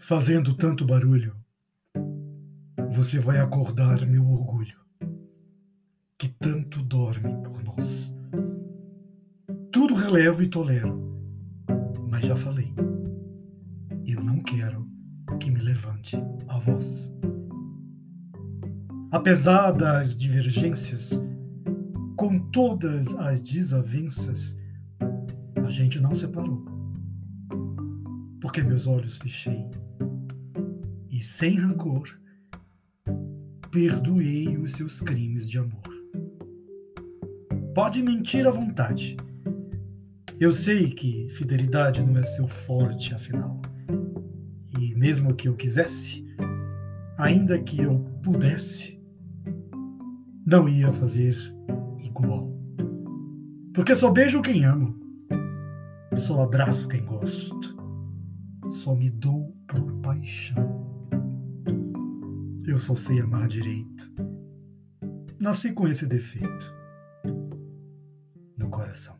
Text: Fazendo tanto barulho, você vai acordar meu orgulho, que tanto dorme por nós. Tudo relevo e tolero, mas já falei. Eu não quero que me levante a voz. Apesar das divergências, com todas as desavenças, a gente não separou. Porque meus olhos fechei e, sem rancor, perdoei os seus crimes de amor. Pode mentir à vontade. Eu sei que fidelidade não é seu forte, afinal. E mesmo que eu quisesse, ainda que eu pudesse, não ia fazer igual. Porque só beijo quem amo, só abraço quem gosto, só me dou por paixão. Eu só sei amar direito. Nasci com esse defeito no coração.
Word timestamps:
Fazendo 0.00 0.54
tanto 0.54 0.86
barulho, 0.86 1.34
você 2.88 3.18
vai 3.18 3.38
acordar 3.40 4.06
meu 4.06 4.24
orgulho, 4.26 4.78
que 6.16 6.28
tanto 6.28 6.80
dorme 6.82 7.36
por 7.42 7.62
nós. 7.64 8.14
Tudo 9.72 9.94
relevo 9.94 10.42
e 10.42 10.48
tolero, 10.48 10.96
mas 12.08 12.24
já 12.24 12.36
falei. 12.36 12.72
Eu 14.06 14.22
não 14.22 14.40
quero 14.40 14.88
que 15.40 15.50
me 15.50 15.60
levante 15.60 16.16
a 16.46 16.58
voz. 16.58 17.12
Apesar 19.10 19.72
das 19.72 20.16
divergências, 20.16 21.10
com 22.16 22.38
todas 22.50 23.14
as 23.16 23.42
desavenças, 23.42 24.56
a 25.56 25.70
gente 25.70 26.00
não 26.00 26.14
separou. 26.14 26.77
Porque 28.48 28.62
meus 28.62 28.86
olhos 28.86 29.18
fechei 29.18 29.68
e, 31.10 31.22
sem 31.22 31.58
rancor, 31.58 32.08
perdoei 33.70 34.56
os 34.56 34.72
seus 34.72 35.02
crimes 35.02 35.46
de 35.46 35.58
amor. 35.58 35.82
Pode 37.74 38.02
mentir 38.02 38.46
à 38.46 38.50
vontade. 38.50 39.18
Eu 40.40 40.50
sei 40.50 40.88
que 40.92 41.28
fidelidade 41.28 42.02
não 42.02 42.16
é 42.18 42.22
seu 42.22 42.48
forte, 42.48 43.14
afinal. 43.14 43.60
E 44.80 44.94
mesmo 44.94 45.34
que 45.34 45.46
eu 45.46 45.54
quisesse, 45.54 46.24
ainda 47.18 47.58
que 47.58 47.82
eu 47.82 47.98
pudesse, 48.22 48.98
não 50.46 50.66
ia 50.66 50.90
fazer 50.90 51.36
igual. 52.02 52.50
Porque 53.74 53.94
só 53.94 54.10
beijo 54.10 54.40
quem 54.40 54.64
amo, 54.64 54.98
só 56.14 56.42
abraço 56.42 56.88
quem 56.88 57.04
gosto, 57.04 57.77
só 58.88 58.94
me 58.94 59.10
dou 59.10 59.54
por 59.66 60.00
paixão. 60.00 61.14
Eu 62.66 62.78
só 62.78 62.94
sei 62.94 63.20
amar 63.20 63.46
direito. 63.46 64.10
Nasci 65.38 65.74
com 65.74 65.86
esse 65.86 66.06
defeito 66.06 66.74
no 68.56 68.70
coração. 68.70 69.14